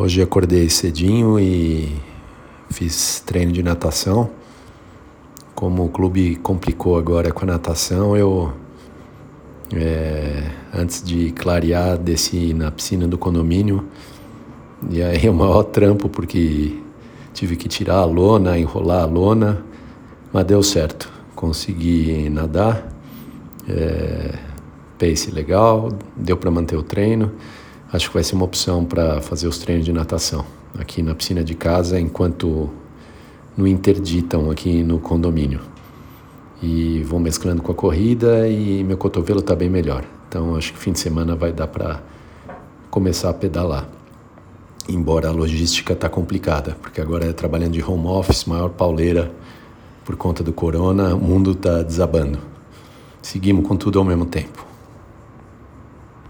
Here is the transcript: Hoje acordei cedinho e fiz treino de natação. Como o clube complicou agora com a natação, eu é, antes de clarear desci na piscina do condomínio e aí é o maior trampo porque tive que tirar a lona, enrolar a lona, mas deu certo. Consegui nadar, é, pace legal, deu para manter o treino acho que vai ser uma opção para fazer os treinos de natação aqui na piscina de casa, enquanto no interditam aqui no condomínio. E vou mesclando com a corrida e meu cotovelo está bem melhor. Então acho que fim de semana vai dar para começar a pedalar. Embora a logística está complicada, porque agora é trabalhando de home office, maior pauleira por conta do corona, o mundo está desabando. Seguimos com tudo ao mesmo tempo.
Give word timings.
Hoje 0.00 0.22
acordei 0.22 0.70
cedinho 0.70 1.40
e 1.40 1.92
fiz 2.70 3.20
treino 3.26 3.50
de 3.50 3.64
natação. 3.64 4.30
Como 5.56 5.84
o 5.84 5.88
clube 5.88 6.36
complicou 6.36 6.96
agora 6.96 7.32
com 7.32 7.42
a 7.42 7.46
natação, 7.48 8.16
eu 8.16 8.52
é, 9.74 10.52
antes 10.72 11.02
de 11.02 11.32
clarear 11.32 11.98
desci 11.98 12.54
na 12.54 12.70
piscina 12.70 13.08
do 13.08 13.18
condomínio 13.18 13.88
e 14.88 15.02
aí 15.02 15.26
é 15.26 15.30
o 15.30 15.34
maior 15.34 15.64
trampo 15.64 16.08
porque 16.08 16.78
tive 17.34 17.56
que 17.56 17.66
tirar 17.66 17.96
a 17.96 18.04
lona, 18.04 18.56
enrolar 18.56 19.02
a 19.02 19.06
lona, 19.06 19.64
mas 20.32 20.44
deu 20.44 20.62
certo. 20.62 21.10
Consegui 21.34 22.30
nadar, 22.30 22.88
é, 23.68 24.38
pace 24.96 25.32
legal, 25.32 25.88
deu 26.16 26.36
para 26.36 26.52
manter 26.52 26.76
o 26.76 26.84
treino 26.84 27.32
acho 27.92 28.08
que 28.08 28.14
vai 28.14 28.22
ser 28.22 28.34
uma 28.34 28.44
opção 28.44 28.84
para 28.84 29.20
fazer 29.20 29.46
os 29.46 29.58
treinos 29.58 29.84
de 29.84 29.92
natação 29.92 30.44
aqui 30.78 31.02
na 31.02 31.14
piscina 31.14 31.42
de 31.42 31.54
casa, 31.54 31.98
enquanto 31.98 32.70
no 33.56 33.66
interditam 33.66 34.50
aqui 34.50 34.82
no 34.82 34.98
condomínio. 34.98 35.60
E 36.62 37.02
vou 37.04 37.20
mesclando 37.20 37.62
com 37.62 37.72
a 37.72 37.74
corrida 37.74 38.48
e 38.48 38.82
meu 38.84 38.96
cotovelo 38.96 39.40
está 39.40 39.54
bem 39.54 39.70
melhor. 39.70 40.04
Então 40.28 40.56
acho 40.56 40.72
que 40.72 40.78
fim 40.78 40.92
de 40.92 40.98
semana 40.98 41.34
vai 41.34 41.52
dar 41.52 41.68
para 41.68 42.02
começar 42.90 43.30
a 43.30 43.34
pedalar. 43.34 43.88
Embora 44.88 45.28
a 45.28 45.32
logística 45.32 45.92
está 45.92 46.08
complicada, 46.08 46.76
porque 46.80 47.00
agora 47.00 47.26
é 47.26 47.32
trabalhando 47.32 47.72
de 47.72 47.82
home 47.82 48.06
office, 48.06 48.44
maior 48.44 48.70
pauleira 48.70 49.30
por 50.04 50.16
conta 50.16 50.42
do 50.42 50.52
corona, 50.52 51.14
o 51.14 51.18
mundo 51.18 51.52
está 51.52 51.82
desabando. 51.82 52.38
Seguimos 53.20 53.66
com 53.66 53.76
tudo 53.76 53.98
ao 53.98 54.04
mesmo 54.04 54.24
tempo. 54.24 54.67